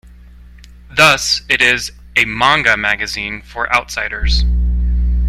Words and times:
Thus, 0.89 1.43
it 1.47 1.61
is 1.61 1.91
"A 2.15 2.25
Manga 2.25 2.75
magazine 2.75 3.43
for 3.43 3.71
outsiders". 3.71 4.43